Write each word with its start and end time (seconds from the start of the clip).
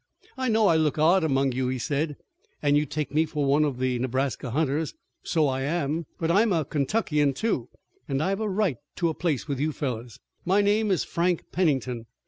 "I 0.35 0.49
know 0.49 0.65
I 0.65 0.77
look 0.77 0.97
odd 0.97 1.23
among 1.23 1.51
you," 1.51 1.67
he 1.67 1.77
said, 1.77 2.17
"and 2.59 2.75
you 2.75 2.87
take 2.87 3.13
me 3.13 3.23
for 3.27 3.45
one 3.45 3.63
of 3.63 3.77
the 3.77 3.99
Nebraska 3.99 4.49
hunters. 4.49 4.95
So 5.21 5.47
I 5.47 5.61
am, 5.61 6.07
but 6.17 6.31
I'm 6.31 6.51
a 6.51 6.65
Kentuckian, 6.65 7.33
too, 7.35 7.69
and 8.07 8.19
I've 8.23 8.41
a 8.41 8.49
right 8.49 8.77
to 8.95 9.09
a 9.09 9.13
place 9.13 9.47
with 9.47 9.59
you 9.59 9.71
fellows. 9.71 10.19
My 10.43 10.61
name 10.63 10.89
is 10.89 11.03
Frank 11.03 11.43
Pennington. 11.51 12.07